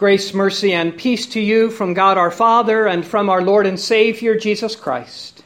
Grace, 0.00 0.32
mercy, 0.32 0.72
and 0.72 0.96
peace 0.96 1.26
to 1.26 1.38
you 1.38 1.68
from 1.68 1.92
God 1.92 2.16
our 2.16 2.30
Father 2.30 2.86
and 2.86 3.06
from 3.06 3.28
our 3.28 3.42
Lord 3.42 3.66
and 3.66 3.78
Savior, 3.78 4.34
Jesus 4.34 4.74
Christ. 4.74 5.44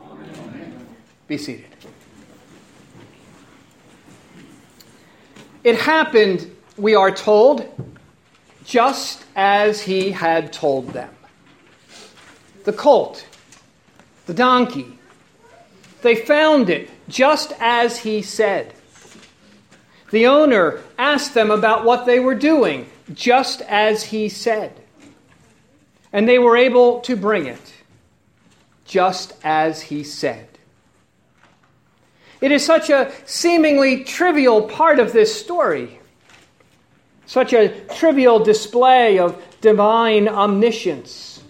Amen. 0.00 0.86
Be 1.26 1.36
seated. 1.36 1.64
It 5.64 5.80
happened, 5.80 6.48
we 6.76 6.94
are 6.94 7.10
told, 7.10 7.66
just 8.64 9.24
as 9.34 9.80
he 9.80 10.12
had 10.12 10.52
told 10.52 10.90
them. 10.90 11.12
The 12.62 12.72
colt, 12.72 13.26
the 14.26 14.34
donkey, 14.34 14.96
they 16.02 16.14
found 16.14 16.70
it 16.70 16.88
just 17.08 17.52
as 17.58 17.98
he 17.98 18.22
said. 18.22 18.75
The 20.10 20.26
owner 20.26 20.80
asked 20.98 21.34
them 21.34 21.50
about 21.50 21.84
what 21.84 22.06
they 22.06 22.20
were 22.20 22.34
doing 22.34 22.88
just 23.12 23.62
as 23.62 24.04
he 24.04 24.28
said. 24.28 24.72
And 26.12 26.28
they 26.28 26.38
were 26.38 26.56
able 26.56 27.00
to 27.00 27.16
bring 27.16 27.46
it 27.46 27.74
just 28.84 29.32
as 29.42 29.82
he 29.82 30.04
said. 30.04 30.48
It 32.40 32.52
is 32.52 32.64
such 32.64 32.90
a 32.90 33.10
seemingly 33.24 34.04
trivial 34.04 34.62
part 34.62 34.98
of 35.00 35.12
this 35.12 35.34
story, 35.34 35.98
such 37.26 37.52
a 37.52 37.80
trivial 37.96 38.38
display 38.38 39.18
of 39.18 39.42
divine 39.60 40.28
omniscience. 40.28 41.42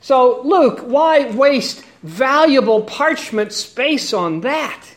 So, 0.00 0.40
Luke, 0.42 0.80
why 0.80 1.30
waste 1.30 1.84
valuable 2.02 2.82
parchment 2.82 3.52
space 3.52 4.12
on 4.12 4.40
that? 4.40 4.95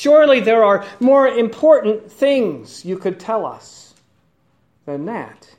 Surely 0.00 0.40
there 0.40 0.64
are 0.64 0.86
more 0.98 1.28
important 1.28 2.10
things 2.10 2.86
you 2.86 2.96
could 2.96 3.20
tell 3.20 3.44
us 3.44 3.92
than 4.86 5.04
that. 5.04 5.54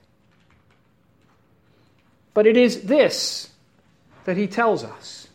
But 2.34 2.48
it 2.48 2.58
is 2.58 2.82
this 2.82 3.52
that 4.24 4.38
he 4.38 4.48
tells 4.48 4.84
us. 4.84 5.28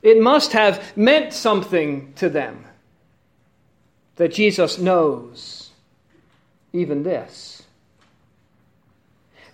It 0.00 0.22
must 0.22 0.52
have 0.52 0.96
meant 0.96 1.32
something 1.32 2.12
to 2.14 2.28
them 2.28 2.64
that 4.14 4.32
Jesus 4.32 4.78
knows 4.78 5.70
even 6.72 7.02
this. 7.02 7.64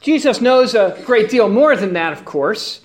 Jesus 0.02 0.42
knows 0.42 0.74
a 0.74 1.02
great 1.06 1.30
deal 1.30 1.48
more 1.48 1.74
than 1.76 1.94
that, 1.94 2.12
of 2.12 2.26
course. 2.26 2.82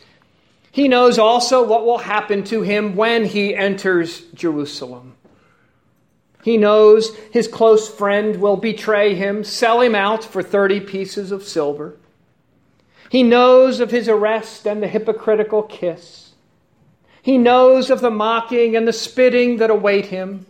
He 0.71 0.87
knows 0.87 1.19
also 1.19 1.67
what 1.67 1.85
will 1.85 1.97
happen 1.97 2.45
to 2.45 2.61
him 2.61 2.95
when 2.95 3.25
he 3.25 3.53
enters 3.53 4.21
Jerusalem. 4.33 5.17
He 6.43 6.57
knows 6.57 7.15
his 7.31 7.47
close 7.47 7.87
friend 7.87 8.35
will 8.35 8.57
betray 8.57 9.15
him, 9.15 9.45
sell 9.45 9.79
him 9.79 9.95
out 9.95 10.25
for 10.25 10.43
30 10.43 10.81
pieces 10.81 11.31
of 11.31 11.43
silver. 11.43 11.95
He 13.09 13.23
knows 13.23 13.79
of 13.79 13.91
his 13.91 14.09
arrest 14.09 14.67
and 14.67 14.83
the 14.83 14.87
hypocritical 14.87 15.63
kiss. 15.63 16.33
He 17.21 17.37
knows 17.37 17.89
of 17.89 18.01
the 18.01 18.09
mocking 18.09 18.75
and 18.75 18.85
the 18.85 18.91
spitting 18.91 19.57
that 19.57 19.69
await 19.69 20.07
him. 20.07 20.45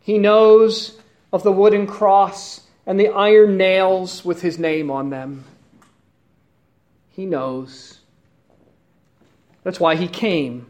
He 0.00 0.18
knows 0.18 0.98
of 1.32 1.44
the 1.44 1.52
wooden 1.52 1.86
cross 1.86 2.62
and 2.86 2.98
the 2.98 3.08
iron 3.08 3.56
nails 3.56 4.24
with 4.24 4.42
his 4.42 4.58
name 4.58 4.90
on 4.90 5.10
them. 5.10 5.44
He 7.10 7.24
knows. 7.24 8.00
That's 9.62 9.78
why 9.78 9.94
he 9.94 10.08
came 10.08 10.66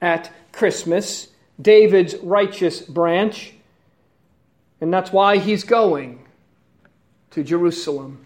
at 0.00 0.32
Christmas 0.50 1.28
David's 1.60 2.14
righteous 2.16 2.80
branch, 2.80 3.52
and 4.80 4.92
that's 4.92 5.12
why 5.12 5.38
he's 5.38 5.64
going 5.64 6.24
to 7.30 7.44
Jerusalem. 7.44 8.24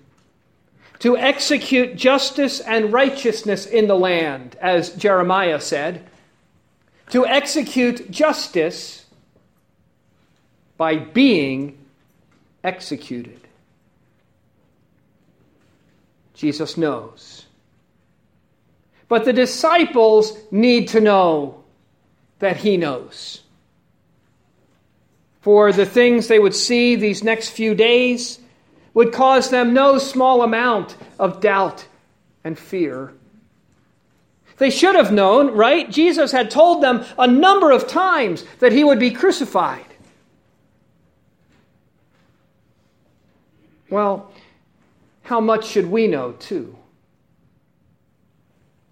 To 1.00 1.16
execute 1.16 1.97
justice 1.97 2.60
and 2.60 2.92
righteousness 2.92 3.66
in 3.66 3.86
the 3.86 3.97
land, 3.97 4.56
as 4.60 4.91
Jeremiah 4.91 5.60
said. 5.60 6.06
To 7.10 7.26
execute 7.26 8.10
justice 8.10 9.04
by 10.76 10.97
being 10.97 11.78
executed. 12.64 13.41
Jesus 16.34 16.76
knows. 16.76 17.47
But 19.08 19.25
the 19.25 19.32
disciples 19.32 20.37
need 20.50 20.88
to 20.88 21.00
know 21.00 21.62
that 22.38 22.58
he 22.58 22.76
knows. 22.76 23.42
For 25.41 25.72
the 25.72 25.86
things 25.86 26.26
they 26.26 26.38
would 26.38 26.54
see 26.54 26.97
these 26.97 27.22
next 27.22 27.50
few 27.50 27.74
days 27.74 28.38
would 28.94 29.12
cause 29.12 29.50
them 29.50 29.74
no 29.74 29.98
small 29.98 30.42
amount 30.42 30.96
of 31.19 31.41
doubt 31.41 31.86
and 32.42 32.58
fear. 32.58 33.12
They 34.58 34.70
should 34.70 34.94
have 34.94 35.12
known, 35.12 35.52
right? 35.52 35.91
Jesus 35.91 36.32
had 36.32 36.50
told 36.50 36.82
them 36.82 37.04
a 37.19 37.26
number 37.26 37.70
of 37.70 37.86
times 37.86 38.44
that 38.58 38.72
he 38.72 38.84
would 38.84 38.98
be 38.98 39.10
crucified. 39.10 39.84
Well, 43.91 44.32
how 45.22 45.41
much 45.41 45.66
should 45.66 45.91
we 45.91 46.06
know, 46.06 46.32
too? 46.32 46.76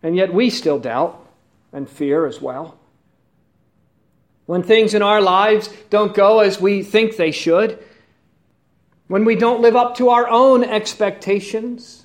And 0.03 0.17
yet 0.17 0.35
we 0.35 0.51
still 0.51 0.79
doubt 0.79 1.27
and 1.73 1.89
fear 1.89 2.27
as 2.27 2.41
well. 2.41 2.79
When 4.47 4.63
things 4.63 4.95
in 4.95 5.03
our 5.03 5.23
lives 5.23 5.69
don't 5.91 6.15
go 6.15 6.41
as 6.41 6.61
we 6.61 6.83
think 6.83 7.17
they 7.17 7.31
should, 7.31 7.79
when 9.09 9.25
we 9.25 9.37
don't 9.37 9.63
live 9.63 9.77
up 9.77 9.97
to 9.97 10.11
our 10.11 10.29
own 10.29 10.65
expectations, 10.65 12.05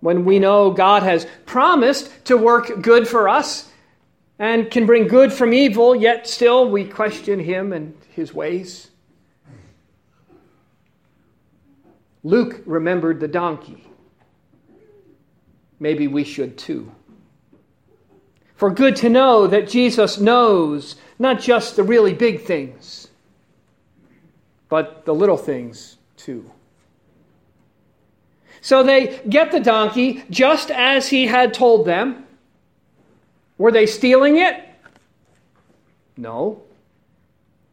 when 0.00 0.24
we 0.24 0.38
know 0.38 0.70
God 0.70 1.02
has 1.02 1.26
promised 1.46 2.24
to 2.26 2.36
work 2.36 2.80
good 2.80 3.06
for 3.06 3.28
us 3.28 3.70
and 4.38 4.70
can 4.70 4.86
bring 4.86 5.06
good 5.06 5.32
from 5.32 5.52
evil, 5.52 5.94
yet 5.94 6.26
still 6.26 6.68
we 6.68 6.84
question 6.84 7.38
Him 7.38 7.72
and 7.72 7.94
His 8.14 8.32
ways. 8.32 8.90
Luke 12.22 12.62
remembered 12.66 13.20
the 13.20 13.28
donkey. 13.28 13.84
Maybe 15.78 16.06
we 16.06 16.24
should 16.24 16.58
too. 16.58 16.92
For 18.60 18.70
good 18.70 18.96
to 18.96 19.08
know 19.08 19.46
that 19.46 19.70
Jesus 19.70 20.20
knows 20.20 20.96
not 21.18 21.40
just 21.40 21.76
the 21.76 21.82
really 21.82 22.12
big 22.12 22.42
things, 22.42 23.08
but 24.68 25.06
the 25.06 25.14
little 25.14 25.38
things 25.38 25.96
too. 26.18 26.44
So 28.60 28.82
they 28.82 29.18
get 29.26 29.50
the 29.50 29.60
donkey 29.60 30.24
just 30.28 30.70
as 30.70 31.08
he 31.08 31.26
had 31.26 31.54
told 31.54 31.86
them. 31.86 32.26
Were 33.56 33.72
they 33.72 33.86
stealing 33.86 34.36
it? 34.36 34.62
No. 36.18 36.60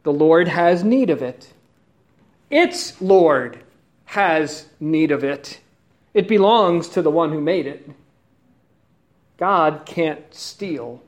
The 0.04 0.14
Lord 0.14 0.48
has 0.48 0.86
need 0.86 1.10
of 1.10 1.22
it. 1.22 1.52
Its 2.50 3.02
Lord 3.02 3.60
has 4.06 4.68
need 4.80 5.12
of 5.12 5.26
it. 5.26 5.60
It 6.14 6.30
belongs 6.30 6.88
to 6.88 7.02
the 7.02 7.12
one 7.12 7.34
who 7.34 7.42
made 7.42 7.68
it. 7.68 7.90
God 9.38 9.84
can't 9.86 10.34
steal. 10.34 11.04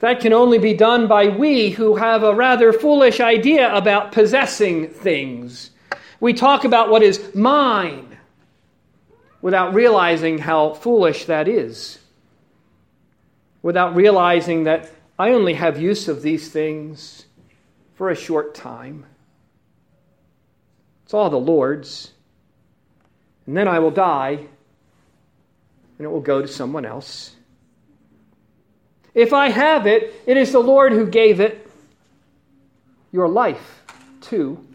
That 0.00 0.20
can 0.20 0.32
only 0.32 0.58
be 0.58 0.74
done 0.74 1.06
by 1.06 1.28
we 1.28 1.70
who 1.70 1.96
have 1.96 2.22
a 2.22 2.34
rather 2.34 2.72
foolish 2.72 3.20
idea 3.20 3.72
about 3.74 4.12
possessing 4.12 4.88
things. 4.88 5.70
We 6.20 6.34
talk 6.34 6.64
about 6.64 6.90
what 6.90 7.02
is 7.02 7.34
mine 7.34 8.18
without 9.40 9.74
realizing 9.74 10.38
how 10.38 10.74
foolish 10.74 11.26
that 11.26 11.48
is, 11.48 11.98
without 13.62 13.94
realizing 13.94 14.64
that 14.64 14.90
I 15.18 15.30
only 15.30 15.54
have 15.54 15.80
use 15.80 16.08
of 16.08 16.22
these 16.22 16.50
things 16.50 17.26
for 17.94 18.10
a 18.10 18.16
short 18.16 18.54
time. 18.54 19.06
It's 21.04 21.14
all 21.14 21.30
the 21.30 21.38
Lord's. 21.38 22.10
And 23.46 23.56
then 23.56 23.68
I 23.68 23.78
will 23.78 23.90
die 23.90 24.46
and 25.98 26.06
it 26.06 26.10
will 26.10 26.20
go 26.20 26.42
to 26.42 26.48
someone 26.48 26.84
else. 26.84 27.34
If 29.14 29.32
I 29.32 29.50
have 29.50 29.86
it, 29.86 30.14
it 30.26 30.36
is 30.36 30.52
the 30.52 30.60
Lord 30.60 30.92
who 30.92 31.06
gave 31.06 31.40
it 31.40 31.70
your 33.12 33.28
life 33.28 33.82
too. 34.22 34.66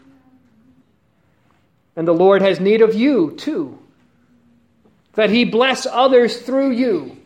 And 1.96 2.06
the 2.06 2.12
Lord 2.12 2.42
has 2.42 2.60
need 2.60 2.80
of 2.80 2.94
you 2.94 3.32
too. 3.36 3.78
That 5.14 5.30
He 5.30 5.44
bless 5.44 5.84
others 5.84 6.40
through 6.40 6.70
you. 6.70 7.16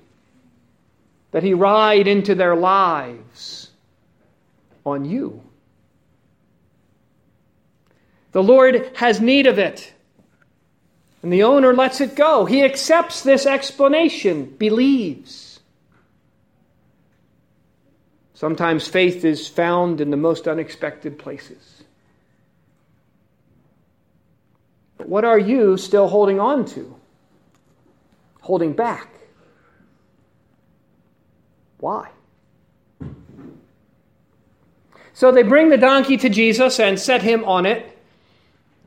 That 1.32 1.42
He 1.42 1.52
ride 1.52 2.08
into 2.08 2.34
their 2.34 2.56
lives 2.56 3.70
on 4.84 5.04
you. 5.04 5.42
The 8.32 8.42
Lord 8.42 8.92
has 8.96 9.20
need 9.20 9.46
of 9.46 9.58
it. 9.58 9.92
And 11.22 11.32
the 11.32 11.44
owner 11.44 11.72
lets 11.72 12.00
it 12.00 12.16
go. 12.16 12.44
He 12.44 12.64
accepts 12.64 13.22
this 13.22 13.46
explanation, 13.46 14.44
believes. 14.58 15.60
Sometimes 18.34 18.88
faith 18.88 19.24
is 19.24 19.46
found 19.46 20.00
in 20.00 20.10
the 20.10 20.16
most 20.16 20.48
unexpected 20.48 21.16
places. 21.16 21.84
But 24.98 25.08
what 25.08 25.24
are 25.24 25.38
you 25.38 25.76
still 25.76 26.08
holding 26.08 26.40
on 26.40 26.64
to? 26.66 26.96
Holding 28.40 28.72
back? 28.72 29.08
Why? 31.78 32.10
So 35.14 35.30
they 35.30 35.44
bring 35.44 35.68
the 35.68 35.76
donkey 35.76 36.16
to 36.16 36.28
Jesus 36.28 36.80
and 36.80 36.98
set 36.98 37.22
him 37.22 37.44
on 37.44 37.64
it, 37.66 37.91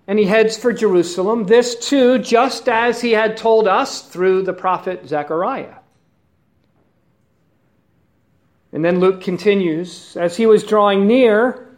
and 0.08 0.20
he 0.20 0.26
heads 0.26 0.58
for 0.58 0.72
Jerusalem. 0.72 1.46
This 1.46 1.76
too, 1.76 2.20
just 2.20 2.70
as 2.70 3.02
he 3.02 3.12
had 3.12 3.38
told 3.38 3.68
us 3.68 4.02
through 4.02 4.44
the 4.44 4.54
prophet 4.54 5.08
Zechariah. 5.08 5.76
And 8.72 8.84
then 8.84 9.00
Luke 9.00 9.22
continues 9.22 10.18
As 10.18 10.38
he 10.38 10.46
was 10.46 10.64
drawing 10.64 11.08
near, 11.08 11.78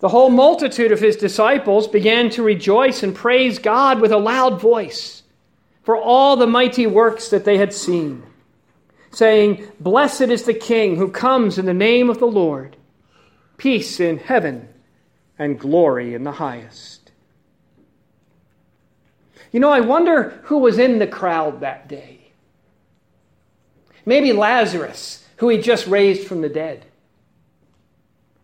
the 0.00 0.08
whole 0.08 0.30
multitude 0.30 0.92
of 0.92 1.00
his 1.00 1.16
disciples 1.16 1.88
began 1.88 2.30
to 2.30 2.42
rejoice 2.42 3.02
and 3.02 3.14
praise 3.14 3.58
God 3.58 4.00
with 4.00 4.12
a 4.12 4.18
loud 4.18 4.60
voice 4.60 5.22
for 5.82 5.96
all 5.96 6.36
the 6.36 6.46
mighty 6.46 6.86
works 6.86 7.28
that 7.28 7.44
they 7.44 7.58
had 7.58 7.72
seen, 7.72 8.22
saying, 9.10 9.66
Blessed 9.80 10.22
is 10.22 10.44
the 10.44 10.54
King 10.54 10.96
who 10.96 11.10
comes 11.10 11.58
in 11.58 11.66
the 11.66 11.74
name 11.74 12.10
of 12.10 12.18
the 12.18 12.26
Lord 12.26 12.76
peace 13.56 14.00
in 14.00 14.18
heaven, 14.18 14.68
and 15.38 15.58
glory 15.58 16.14
in 16.14 16.24
the 16.24 16.32
highest. 16.32 17.03
You 19.54 19.60
know, 19.60 19.70
I 19.70 19.82
wonder 19.82 20.40
who 20.46 20.58
was 20.58 20.80
in 20.80 20.98
the 20.98 21.06
crowd 21.06 21.60
that 21.60 21.86
day. 21.86 22.18
Maybe 24.04 24.32
Lazarus, 24.32 25.24
who 25.36 25.48
he 25.48 25.58
just 25.58 25.86
raised 25.86 26.26
from 26.26 26.40
the 26.40 26.48
dead. 26.48 26.84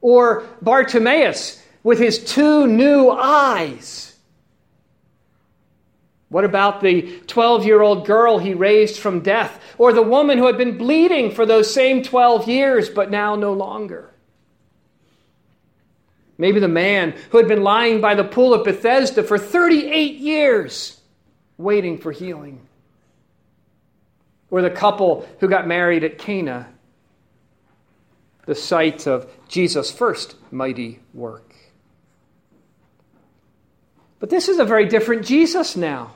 Or 0.01 0.47
Bartimaeus 0.63 1.61
with 1.83 1.99
his 1.99 2.23
two 2.23 2.69
new 2.69 3.11
eyes. 3.11 4.15
What 6.29 6.45
about 6.45 6.81
the 6.81 7.19
12 7.27 7.67
year 7.67 7.83
old 7.83 8.07
girl 8.07 8.39
he 8.39 8.55
raised 8.55 9.01
from 9.01 9.19
death? 9.19 9.61
Or 9.79 9.93
the 9.93 10.03
woman 10.03 10.39
who 10.39 10.47
had 10.47 10.57
been 10.57 10.79
bleeding 10.79 11.33
for 11.33 11.45
those 11.45 11.75
same 11.75 12.05
12 12.05 12.47
years 12.47 12.89
but 12.89 13.11
now 13.11 13.35
no 13.35 13.53
longer? 13.53 14.15
Maybe 16.39 16.61
the 16.61 16.69
man 16.69 17.17
who 17.31 17.39
had 17.39 17.49
been 17.49 17.65
lying 17.65 18.01
by 18.01 18.15
the 18.15 18.23
pool 18.23 18.55
of 18.55 18.65
Bethesda 18.65 19.25
for 19.25 19.39
38 19.39 20.15
years, 20.15 21.00
waiting 21.63 21.99
for 21.99 22.13
healing. 22.13 22.61
Or 24.51 24.63
the 24.63 24.71
couple 24.71 25.29
who 25.39 25.49
got 25.49 25.67
married 25.67 26.03
at 26.03 26.19
Cana, 26.19 26.69
the 28.47 28.55
site 28.55 29.07
of 29.07 29.31
Jesus' 29.49 29.91
first 29.91 30.35
mighty 30.51 31.01
work. 31.15 31.55
But 34.19 34.31
this 34.31 34.49
is 34.49 34.59
a 34.59 34.65
very 34.65 34.87
different 34.87 35.25
Jesus 35.25 35.77
now. 35.77 36.15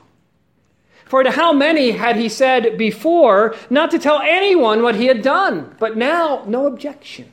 For 1.05 1.23
to 1.23 1.31
how 1.31 1.53
many 1.53 1.91
had 1.91 2.15
he 2.15 2.29
said 2.29 2.77
before 2.77 3.55
not 3.69 3.91
to 3.91 3.99
tell 3.99 4.19
anyone 4.19 4.81
what 4.81 4.95
he 4.95 5.05
had 5.05 5.21
done? 5.21 5.75
But 5.79 5.97
now, 5.97 6.43
no 6.47 6.65
objection. 6.65 7.31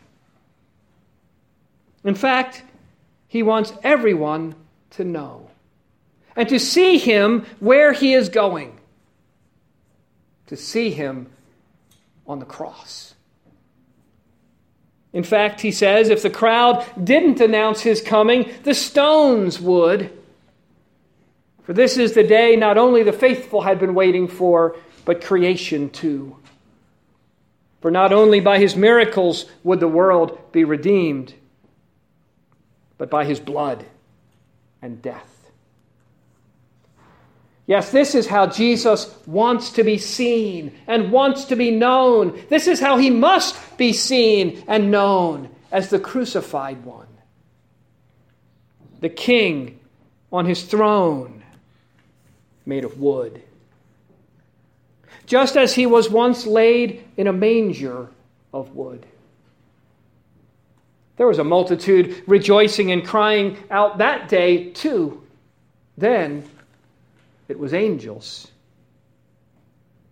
In 2.04 2.14
fact, 2.14 2.62
he 3.28 3.42
wants 3.42 3.72
everyone 3.82 4.54
to 4.90 5.04
know 5.04 5.48
and 6.36 6.48
to 6.48 6.58
see 6.58 6.98
him 6.98 7.44
where 7.60 7.92
he 7.92 8.14
is 8.14 8.28
going, 8.28 8.78
to 10.46 10.56
see 10.56 10.90
him 10.90 11.28
on 12.26 12.38
the 12.38 12.44
cross. 12.44 13.14
In 15.12 15.24
fact, 15.24 15.60
he 15.60 15.72
says, 15.72 16.08
if 16.08 16.22
the 16.22 16.30
crowd 16.30 16.86
didn't 17.02 17.40
announce 17.40 17.82
his 17.82 18.00
coming, 18.00 18.50
the 18.62 18.74
stones 18.74 19.60
would. 19.60 20.10
For 21.64 21.74
this 21.74 21.98
is 21.98 22.14
the 22.14 22.24
day 22.24 22.56
not 22.56 22.78
only 22.78 23.02
the 23.02 23.12
faithful 23.12 23.60
had 23.60 23.78
been 23.78 23.94
waiting 23.94 24.26
for, 24.26 24.76
but 25.04 25.22
creation 25.22 25.90
too. 25.90 26.36
For 27.82 27.90
not 27.90 28.12
only 28.12 28.40
by 28.40 28.58
his 28.58 28.74
miracles 28.74 29.46
would 29.64 29.80
the 29.80 29.88
world 29.88 30.52
be 30.52 30.64
redeemed, 30.64 31.34
but 32.96 33.10
by 33.10 33.24
his 33.24 33.40
blood 33.40 33.84
and 34.80 35.02
death. 35.02 35.41
Yes, 37.66 37.92
this 37.92 38.14
is 38.14 38.26
how 38.26 38.46
Jesus 38.46 39.14
wants 39.26 39.70
to 39.70 39.84
be 39.84 39.96
seen 39.96 40.76
and 40.86 41.12
wants 41.12 41.44
to 41.46 41.56
be 41.56 41.70
known. 41.70 42.44
This 42.48 42.66
is 42.66 42.80
how 42.80 42.98
he 42.98 43.08
must 43.08 43.78
be 43.78 43.92
seen 43.92 44.64
and 44.66 44.90
known 44.90 45.48
as 45.70 45.88
the 45.88 46.00
crucified 46.00 46.84
one, 46.84 47.06
the 49.00 49.08
king 49.08 49.78
on 50.32 50.44
his 50.44 50.64
throne 50.64 51.42
made 52.66 52.84
of 52.84 52.98
wood. 52.98 53.42
Just 55.26 55.56
as 55.56 55.74
he 55.74 55.86
was 55.86 56.10
once 56.10 56.46
laid 56.46 57.04
in 57.16 57.26
a 57.26 57.32
manger 57.32 58.08
of 58.52 58.74
wood. 58.74 59.06
There 61.16 61.26
was 61.26 61.38
a 61.38 61.44
multitude 61.44 62.22
rejoicing 62.26 62.90
and 62.90 63.06
crying 63.06 63.56
out 63.70 63.98
that 63.98 64.28
day, 64.28 64.70
too. 64.70 65.22
Then 65.96 66.48
it 67.52 67.58
was 67.58 67.72
angels. 67.72 68.48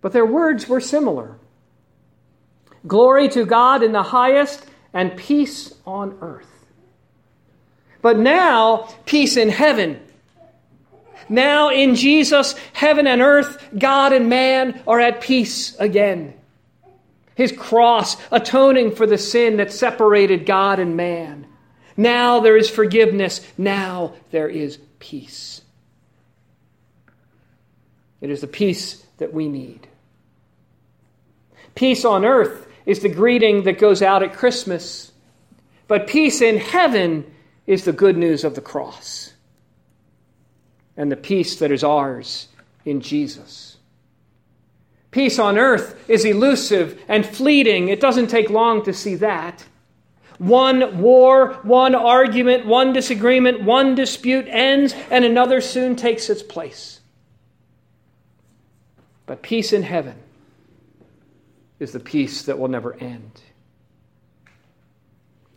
But 0.00 0.12
their 0.12 0.26
words 0.26 0.68
were 0.68 0.80
similar 0.80 1.36
Glory 2.86 3.28
to 3.28 3.44
God 3.44 3.82
in 3.82 3.92
the 3.92 4.02
highest, 4.02 4.64
and 4.94 5.14
peace 5.14 5.74
on 5.84 6.16
earth. 6.22 6.46
But 8.00 8.18
now, 8.18 8.88
peace 9.04 9.36
in 9.36 9.50
heaven. 9.50 10.00
Now, 11.28 11.68
in 11.68 11.94
Jesus, 11.94 12.54
heaven 12.72 13.06
and 13.06 13.20
earth, 13.20 13.62
God 13.78 14.14
and 14.14 14.30
man 14.30 14.80
are 14.86 14.98
at 14.98 15.20
peace 15.20 15.76
again 15.78 16.40
his 17.40 17.52
cross 17.52 18.18
atoning 18.30 18.94
for 18.94 19.06
the 19.06 19.16
sin 19.16 19.56
that 19.56 19.72
separated 19.72 20.44
God 20.44 20.78
and 20.78 20.94
man. 20.94 21.46
Now 21.96 22.40
there 22.40 22.54
is 22.54 22.68
forgiveness. 22.68 23.40
Now 23.56 24.12
there 24.30 24.48
is 24.48 24.78
peace. 24.98 25.62
It 28.20 28.30
is 28.30 28.40
the 28.40 28.46
peace 28.46 29.04
that 29.18 29.32
we 29.32 29.48
need. 29.48 29.86
Peace 31.74 32.04
on 32.04 32.24
earth 32.24 32.66
is 32.86 33.00
the 33.00 33.08
greeting 33.08 33.64
that 33.64 33.78
goes 33.78 34.02
out 34.02 34.22
at 34.22 34.34
Christmas, 34.34 35.12
but 35.88 36.06
peace 36.06 36.40
in 36.40 36.58
heaven 36.58 37.32
is 37.66 37.84
the 37.84 37.92
good 37.92 38.16
news 38.16 38.44
of 38.44 38.54
the 38.54 38.60
cross 38.60 39.32
and 40.96 41.10
the 41.10 41.16
peace 41.16 41.60
that 41.60 41.70
is 41.70 41.84
ours 41.84 42.48
in 42.84 43.00
Jesus. 43.00 43.78
Peace 45.10 45.38
on 45.38 45.58
earth 45.58 45.98
is 46.08 46.24
elusive 46.24 47.00
and 47.08 47.26
fleeting. 47.26 47.88
It 47.88 48.00
doesn't 48.00 48.28
take 48.28 48.50
long 48.50 48.84
to 48.84 48.92
see 48.92 49.16
that. 49.16 49.64
One 50.38 51.00
war, 51.00 51.54
one 51.62 51.94
argument, 51.94 52.64
one 52.64 52.92
disagreement, 52.92 53.62
one 53.62 53.94
dispute 53.94 54.46
ends, 54.48 54.94
and 55.10 55.24
another 55.24 55.60
soon 55.60 55.96
takes 55.96 56.30
its 56.30 56.42
place. 56.42 56.99
But 59.30 59.42
peace 59.42 59.72
in 59.72 59.84
heaven 59.84 60.16
is 61.78 61.92
the 61.92 62.00
peace 62.00 62.42
that 62.42 62.58
will 62.58 62.66
never 62.66 62.94
end. 62.94 63.30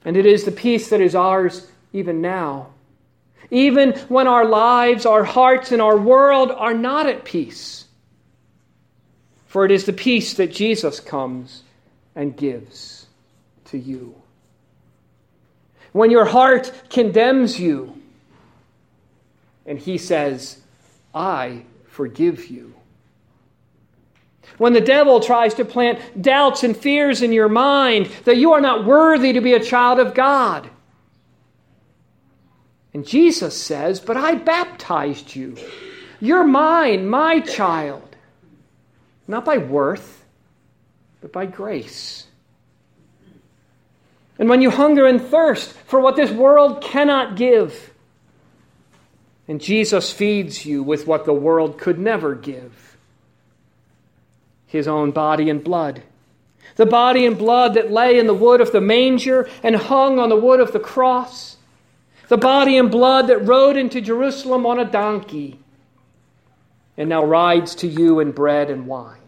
And 0.05 0.15
it 0.15 0.27
is 0.27 0.43
the 0.43 0.51
peace 0.51 0.91
that 0.91 1.01
is 1.01 1.15
ours 1.15 1.67
even 1.91 2.21
now. 2.21 2.67
Even 3.49 3.93
when 4.09 4.27
our 4.27 4.45
lives, 4.45 5.07
our 5.07 5.23
hearts, 5.23 5.71
and 5.71 5.81
our 5.81 5.97
world 5.97 6.51
are 6.51 6.75
not 6.75 7.07
at 7.07 7.25
peace 7.25 7.83
for 9.53 9.65
it 9.65 9.71
is 9.71 9.85
the 9.85 9.93
peace 9.93 10.33
that 10.33 10.51
Jesus 10.51 10.99
comes 10.99 11.61
and 12.15 12.35
gives 12.35 13.05
to 13.65 13.77
you. 13.77 14.15
When 15.91 16.09
your 16.09 16.25
heart 16.25 16.71
condemns 16.89 17.59
you, 17.59 18.01
and 19.67 19.77
he 19.77 19.99
says, 19.99 20.59
I 21.13 21.65
forgive 21.85 22.47
you. 22.47 22.73
When 24.57 24.73
the 24.73 24.81
devil 24.81 25.19
tries 25.19 25.53
to 25.55 25.65
plant 25.65 26.21
doubts 26.21 26.63
and 26.63 26.75
fears 26.75 27.21
in 27.21 27.31
your 27.31 27.49
mind 27.49 28.09
that 28.25 28.37
you 28.37 28.53
are 28.53 28.61
not 28.61 28.85
worthy 28.85 29.33
to 29.33 29.41
be 29.41 29.53
a 29.53 29.63
child 29.63 29.99
of 29.99 30.13
God. 30.13 30.69
And 32.93 33.05
Jesus 33.05 33.59
says, 33.59 33.99
But 33.99 34.17
I 34.17 34.35
baptized 34.35 35.35
you. 35.35 35.57
You're 36.19 36.43
mine, 36.43 37.07
my 37.07 37.39
child 37.39 38.13
not 39.27 39.45
by 39.45 39.57
worth, 39.57 40.25
but 41.21 41.31
by 41.31 41.45
grace. 41.45 42.27
And 44.37 44.49
when 44.49 44.61
you 44.61 44.69
hunger 44.69 45.05
and 45.05 45.21
thirst 45.21 45.71
for 45.71 45.99
what 45.99 46.15
this 46.15 46.31
world 46.31 46.83
cannot 46.83 47.37
give, 47.37 47.93
and 49.47 49.61
Jesus 49.61 50.11
feeds 50.11 50.65
you 50.65 50.83
with 50.83 51.07
what 51.07 51.25
the 51.25 51.33
world 51.33 51.77
could 51.77 51.99
never 51.99 52.35
give 52.35 52.92
his 54.73 54.87
own 54.87 55.11
body 55.11 55.51
and 55.51 55.63
blood. 55.63 56.01
The 56.77 56.87
body 56.87 57.27
and 57.27 57.37
blood 57.37 57.75
that 57.75 57.91
lay 57.91 58.17
in 58.17 58.25
the 58.25 58.33
wood 58.33 58.59
of 58.59 58.71
the 58.71 58.81
manger 58.81 59.47
and 59.61 59.75
hung 59.75 60.17
on 60.17 60.29
the 60.29 60.35
wood 60.35 60.59
of 60.59 60.73
the 60.73 60.79
cross. 60.79 61.57
The 62.27 62.37
body 62.37 62.79
and 62.79 62.89
blood 62.89 63.27
that 63.27 63.45
rode 63.45 63.77
into 63.77 64.01
Jerusalem 64.01 64.65
on 64.65 64.79
a 64.79 64.85
donkey 64.85 65.59
and 66.97 67.07
now 67.07 67.23
rides 67.23 67.75
to 67.75 67.87
you 67.87 68.19
in 68.19 68.31
bread 68.31 68.71
and 68.71 68.87
wine. 68.87 69.19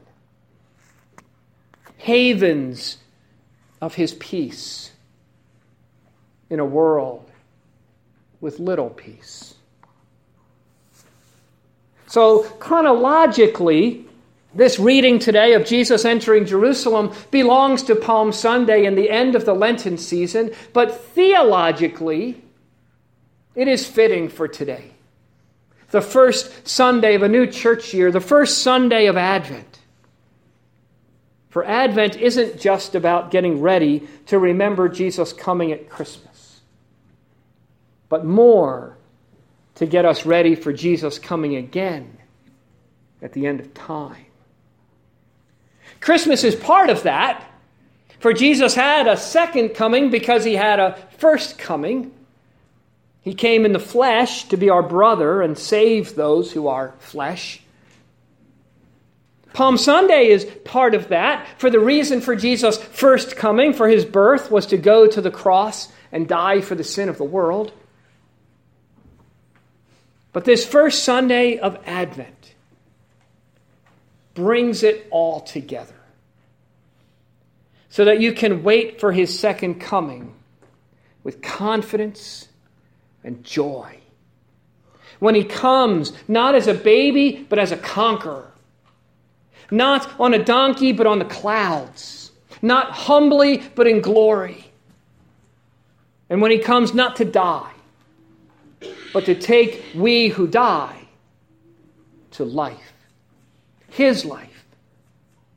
Havens 1.98 2.98
of 3.82 3.94
his 3.94 4.16
peace 4.16 4.94
in 6.50 6.60
a 6.60 6.66
world 6.66 7.30
with 8.42 8.60
little 8.60 8.90
peace. 8.90 9.54
So, 12.08 12.44
chronologically, 12.44 14.05
this 14.56 14.80
reading 14.80 15.20
today 15.20 15.54
of 15.54 15.66
Jesus 15.66 16.06
entering 16.06 16.46
Jerusalem 16.46 17.14
belongs 17.30 17.84
to 17.84 17.96
Palm 17.96 18.32
Sunday 18.32 18.86
and 18.86 18.98
the 18.98 19.10
end 19.10 19.36
of 19.36 19.46
the 19.46 19.54
Lenten 19.54 19.98
season, 19.98 20.52
but 20.72 21.02
theologically, 21.10 22.42
it 23.54 23.68
is 23.68 23.86
fitting 23.86 24.30
for 24.30 24.48
today. 24.48 24.92
The 25.92 26.02
first 26.02 26.68
Sunday 26.68 27.16
of 27.16 27.22
a 27.22 27.30
new 27.30 27.46
church 27.46 27.94
year, 27.94 28.12
the 28.12 28.22
first 28.22 28.60
Sunday 28.60 29.08
of 29.08 29.18
Advent. 29.18 29.80
For 31.50 31.64
Advent 31.66 32.18
isn't 32.18 32.60
just 32.60 32.96
about 32.96 33.32
getting 33.32 33.62
ready 33.62 34.08
to 34.28 34.40
remember 34.40 34.90
Jesus 34.90 35.32
coming 35.32 35.72
at 35.72 35.90
Christmas, 35.90 36.62
but 38.10 38.26
more 38.26 38.98
to 39.76 39.86
get 39.86 40.06
us 40.06 40.26
ready 40.26 40.56
for 40.56 40.72
Jesus 40.72 41.20
coming 41.20 41.56
again 41.56 42.18
at 43.22 43.34
the 43.34 43.48
end 43.48 43.60
of 43.60 43.74
time. 43.74 44.26
Christmas 46.06 46.44
is 46.44 46.54
part 46.56 46.92
of 46.92 47.02
that. 47.02 47.44
For 48.20 48.32
Jesus 48.32 48.76
had 48.76 49.08
a 49.08 49.18
second 49.18 49.70
coming 49.70 50.12
because 50.12 50.44
he 50.44 50.54
had 50.54 50.80
a 50.80 50.96
first 51.18 51.58
coming. 51.58 52.14
He 53.22 53.34
came 53.34 53.66
in 53.66 53.74
the 53.74 53.80
flesh 53.80 54.48
to 54.50 54.58
be 54.58 54.70
our 54.70 54.84
brother 54.84 55.42
and 55.42 55.58
save 55.58 56.14
those 56.14 56.52
who 56.52 56.68
are 56.68 56.94
flesh. 57.00 57.60
Palm 59.54 59.80
Sunday 59.80 60.28
is 60.28 60.46
part 60.64 60.94
of 60.94 61.08
that. 61.08 61.48
For 61.58 61.72
the 61.72 61.80
reason 61.80 62.22
for 62.22 62.36
Jesus' 62.36 62.78
first 62.78 63.36
coming, 63.36 63.74
for 63.74 63.90
his 63.90 64.06
birth, 64.06 64.52
was 64.52 64.68
to 64.68 64.78
go 64.78 65.08
to 65.08 65.22
the 65.22 65.32
cross 65.32 65.92
and 66.12 66.28
die 66.28 66.62
for 66.62 66.76
the 66.76 66.84
sin 66.84 67.10
of 67.10 67.18
the 67.18 67.24
world. 67.24 67.72
But 70.34 70.46
this 70.46 70.68
first 70.68 71.04
Sunday 71.04 71.58
of 71.58 71.80
Advent 71.88 72.54
brings 74.36 74.84
it 74.84 75.08
all 75.10 75.40
together 75.40 75.95
so 77.96 78.04
that 78.04 78.20
you 78.20 78.34
can 78.34 78.62
wait 78.62 79.00
for 79.00 79.14
his 79.14 79.40
second 79.40 79.80
coming 79.80 80.34
with 81.24 81.42
confidence 81.42 82.50
and 83.24 83.42
joy. 83.42 83.98
When 85.20 85.34
he 85.34 85.46
comes, 85.46 86.12
not 86.28 86.56
as 86.56 86.68
a 86.68 86.74
baby, 86.74 87.46
but 87.48 87.58
as 87.58 87.72
a 87.72 87.78
conqueror. 87.78 88.52
Not 89.72 90.12
on 90.20 90.34
a 90.34 90.44
donkey, 90.44 90.92
but 90.92 91.08
on 91.08 91.20
the 91.20 91.26
clouds. 91.26 92.34
Not 92.62 92.92
humbly, 92.92 93.64
but 93.76 93.88
in 93.88 94.02
glory. 94.02 94.70
And 96.30 96.42
when 96.42 96.52
he 96.52 96.60
comes, 96.60 96.94
not 96.94 97.16
to 97.16 97.24
die, 97.24 97.72
but 99.14 99.24
to 99.24 99.36
take 99.36 99.82
we 99.96 100.28
who 100.28 100.48
die 100.48 101.08
to 102.32 102.44
life. 102.44 102.92
His 103.88 104.26
life, 104.26 104.66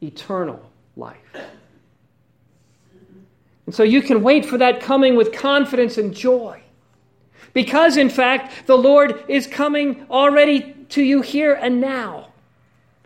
eternal 0.00 0.71
life. 0.95 1.18
And 3.69 3.75
so 3.75 3.83
you 3.83 4.01
can 4.01 4.23
wait 4.23 4.47
for 4.47 4.57
that 4.57 4.81
coming 4.81 5.15
with 5.15 5.31
confidence 5.31 5.99
and 5.99 6.15
joy. 6.15 6.63
Because, 7.53 7.99
in 7.99 8.09
fact, 8.09 8.67
the 8.67 8.79
Lord 8.79 9.23
is 9.29 9.47
coming 9.47 10.07
already 10.11 10.73
to 10.89 11.03
you 11.03 11.21
here 11.21 11.53
and 11.53 11.79
now 11.79 12.29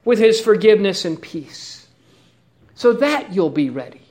with 0.05 0.21
his 0.21 0.41
forgiveness 0.41 1.05
and 1.05 1.21
peace. 1.21 1.89
So 2.77 2.93
that 2.93 3.33
you'll 3.33 3.51
be 3.51 3.71
ready. 3.71 4.03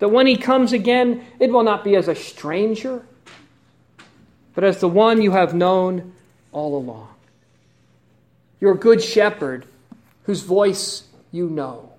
That 0.00 0.08
when 0.08 0.26
he 0.26 0.36
comes 0.36 0.72
again, 0.72 1.24
it 1.38 1.52
will 1.52 1.62
not 1.62 1.84
be 1.84 1.94
as 1.94 2.08
a 2.08 2.16
stranger, 2.16 3.06
but 4.56 4.64
as 4.64 4.80
the 4.80 4.88
one 4.88 5.22
you 5.22 5.30
have 5.30 5.54
known 5.54 6.12
all 6.50 6.76
along. 6.76 7.14
Your 8.60 8.74
good 8.74 9.00
shepherd, 9.00 9.64
whose 10.24 10.40
voice 10.40 11.04
you 11.30 11.48
know, 11.48 11.92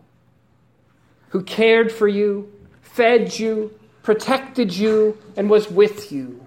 who 1.29 1.41
cared 1.41 1.93
for 1.93 2.09
you 2.09 2.51
fed 2.95 3.37
you, 3.37 3.77
protected 4.03 4.73
you, 4.73 5.17
and 5.35 5.49
was 5.49 5.69
with 5.69 6.13
you 6.13 6.45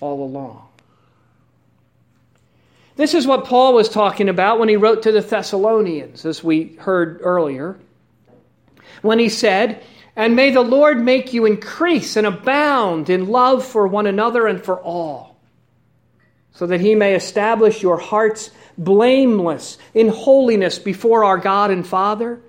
all 0.00 0.24
along. 0.24 0.66
This 2.96 3.12
is 3.12 3.26
what 3.26 3.44
Paul 3.44 3.74
was 3.74 3.90
talking 3.90 4.30
about 4.30 4.58
when 4.58 4.70
he 4.70 4.76
wrote 4.76 5.02
to 5.02 5.12
the 5.12 5.20
Thessalonians, 5.20 6.24
as 6.24 6.42
we 6.42 6.74
heard 6.76 7.20
earlier, 7.22 7.78
when 9.02 9.18
he 9.18 9.28
said, 9.28 9.82
And 10.16 10.36
may 10.36 10.52
the 10.52 10.62
Lord 10.62 10.98
make 10.98 11.34
you 11.34 11.44
increase 11.44 12.16
and 12.16 12.26
abound 12.26 13.10
in 13.10 13.28
love 13.28 13.64
for 13.64 13.86
one 13.86 14.06
another 14.06 14.46
and 14.46 14.64
for 14.64 14.80
all, 14.80 15.36
so 16.52 16.66
that 16.66 16.80
he 16.80 16.94
may 16.94 17.14
establish 17.14 17.82
your 17.82 17.98
hearts 17.98 18.50
blameless 18.78 19.76
in 19.92 20.08
holiness 20.08 20.78
before 20.78 21.24
our 21.24 21.36
God 21.36 21.70
and 21.70 21.86
Father 21.86 22.40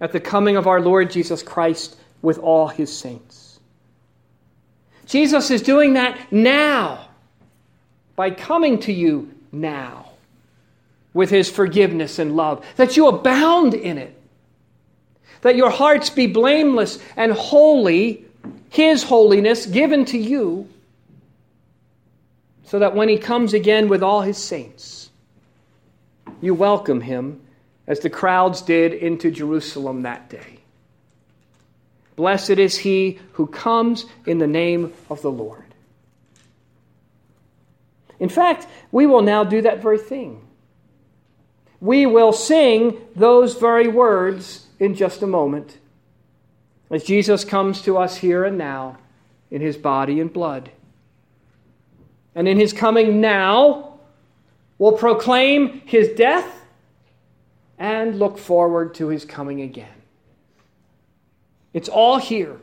at 0.00 0.12
the 0.12 0.20
coming 0.20 0.56
of 0.56 0.66
our 0.66 0.80
Lord 0.80 1.10
Jesus 1.10 1.42
Christ 1.42 1.96
with 2.22 2.38
all 2.38 2.68
his 2.68 2.96
saints. 2.96 3.58
Jesus 5.06 5.50
is 5.50 5.62
doing 5.62 5.94
that 5.94 6.32
now 6.32 7.08
by 8.16 8.30
coming 8.30 8.80
to 8.80 8.92
you 8.92 9.32
now 9.52 10.10
with 11.14 11.30
his 11.30 11.48
forgiveness 11.48 12.18
and 12.18 12.36
love, 12.36 12.64
that 12.76 12.96
you 12.96 13.06
abound 13.06 13.72
in 13.72 13.96
it, 13.96 14.14
that 15.42 15.56
your 15.56 15.70
hearts 15.70 16.10
be 16.10 16.26
blameless 16.26 16.98
and 17.16 17.32
holy, 17.32 18.24
his 18.68 19.02
holiness 19.02 19.64
given 19.64 20.04
to 20.06 20.18
you, 20.18 20.68
so 22.64 22.80
that 22.80 22.94
when 22.94 23.08
he 23.08 23.16
comes 23.16 23.54
again 23.54 23.88
with 23.88 24.02
all 24.02 24.20
his 24.20 24.36
saints, 24.36 25.08
you 26.42 26.52
welcome 26.52 27.00
him 27.00 27.40
as 27.86 28.00
the 28.00 28.10
crowds 28.10 28.62
did 28.62 28.92
into 28.92 29.30
Jerusalem 29.30 30.02
that 30.02 30.28
day. 30.28 30.60
Blessed 32.16 32.50
is 32.50 32.78
he 32.78 33.18
who 33.32 33.46
comes 33.46 34.06
in 34.24 34.38
the 34.38 34.46
name 34.46 34.92
of 35.10 35.22
the 35.22 35.30
Lord. 35.30 35.62
In 38.18 38.30
fact, 38.30 38.66
we 38.90 39.06
will 39.06 39.22
now 39.22 39.44
do 39.44 39.60
that 39.62 39.82
very 39.82 39.98
thing. 39.98 40.42
We 41.80 42.06
will 42.06 42.32
sing 42.32 42.96
those 43.14 43.54
very 43.54 43.88
words 43.88 44.66
in 44.78 44.94
just 44.94 45.22
a 45.22 45.26
moment 45.26 45.78
as 46.90 47.04
Jesus 47.04 47.44
comes 47.44 47.82
to 47.82 47.98
us 47.98 48.16
here 48.16 48.44
and 48.44 48.56
now 48.56 48.96
in 49.50 49.60
his 49.60 49.76
body 49.76 50.20
and 50.20 50.32
blood. 50.32 50.70
And 52.34 52.48
in 52.48 52.58
his 52.58 52.72
coming 52.72 53.20
now, 53.20 53.98
we'll 54.78 54.92
proclaim 54.92 55.82
his 55.84 56.08
death 56.10 56.55
and 57.78 58.18
look 58.18 58.38
forward 58.38 58.94
to 58.94 59.08
his 59.08 59.24
coming 59.24 59.60
again. 59.60 59.88
It's 61.72 61.88
all 61.88 62.18
here, 62.18 62.56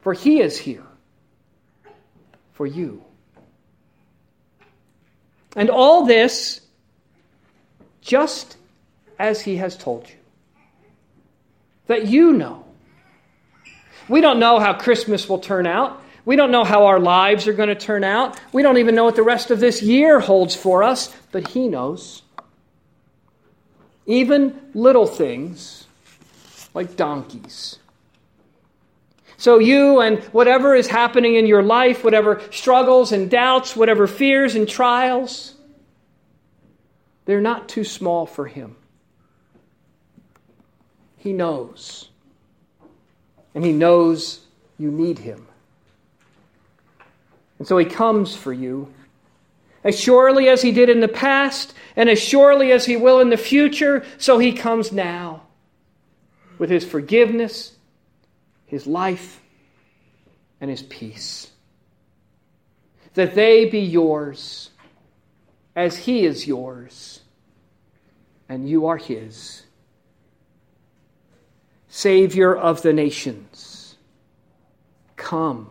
for 0.00 0.12
he 0.12 0.40
is 0.40 0.58
here 0.58 0.84
for 2.54 2.66
you. 2.66 3.04
And 5.56 5.70
all 5.70 6.04
this 6.04 6.60
just 8.00 8.56
as 9.18 9.40
he 9.40 9.56
has 9.56 9.76
told 9.76 10.08
you. 10.08 10.16
That 11.86 12.06
you 12.06 12.32
know. 12.32 12.64
We 14.08 14.20
don't 14.20 14.38
know 14.38 14.58
how 14.58 14.74
Christmas 14.74 15.28
will 15.28 15.38
turn 15.38 15.66
out. 15.66 16.02
We 16.24 16.36
don't 16.36 16.50
know 16.50 16.64
how 16.64 16.86
our 16.86 16.98
lives 16.98 17.46
are 17.46 17.52
going 17.52 17.68
to 17.68 17.74
turn 17.74 18.02
out. 18.02 18.40
We 18.52 18.62
don't 18.62 18.78
even 18.78 18.94
know 18.94 19.04
what 19.04 19.16
the 19.16 19.22
rest 19.22 19.50
of 19.50 19.60
this 19.60 19.82
year 19.82 20.20
holds 20.20 20.54
for 20.54 20.82
us, 20.82 21.14
but 21.32 21.48
he 21.48 21.68
knows. 21.68 22.22
Even 24.06 24.60
little 24.74 25.06
things 25.06 25.86
like 26.74 26.96
donkeys. 26.96 27.78
So, 29.36 29.58
you 29.58 30.00
and 30.00 30.20
whatever 30.24 30.74
is 30.74 30.86
happening 30.86 31.34
in 31.34 31.46
your 31.46 31.62
life, 31.62 32.04
whatever 32.04 32.40
struggles 32.50 33.12
and 33.12 33.30
doubts, 33.30 33.76
whatever 33.76 34.06
fears 34.06 34.54
and 34.54 34.68
trials, 34.68 35.54
they're 37.24 37.40
not 37.40 37.68
too 37.68 37.84
small 37.84 38.26
for 38.26 38.46
Him. 38.46 38.76
He 41.16 41.32
knows. 41.32 42.08
And 43.54 43.64
He 43.64 43.72
knows 43.72 44.40
you 44.78 44.90
need 44.90 45.18
Him. 45.18 45.46
And 47.58 47.66
so 47.66 47.76
He 47.76 47.86
comes 47.86 48.36
for 48.36 48.52
you 48.52 48.92
as 49.84 49.98
surely 49.98 50.48
as 50.48 50.62
he 50.62 50.72
did 50.72 50.88
in 50.88 51.00
the 51.00 51.08
past, 51.08 51.74
and 51.94 52.08
as 52.08 52.20
surely 52.20 52.72
as 52.72 52.86
he 52.86 52.96
will 52.96 53.20
in 53.20 53.30
the 53.30 53.36
future, 53.36 54.04
so 54.18 54.38
he 54.38 54.52
comes 54.52 54.90
now 54.90 55.42
with 56.58 56.70
his 56.70 56.84
forgiveness, 56.84 57.76
his 58.66 58.86
life, 58.86 59.40
and 60.60 60.70
his 60.70 60.82
peace. 60.82 61.50
That 63.12 63.34
they 63.34 63.66
be 63.66 63.80
yours 63.80 64.70
as 65.76 65.98
he 65.98 66.24
is 66.24 66.46
yours 66.46 67.20
and 68.48 68.68
you 68.68 68.86
are 68.86 68.96
his. 68.96 69.62
Savior 71.88 72.54
of 72.54 72.82
the 72.82 72.92
nations, 72.92 73.96
come. 75.16 75.70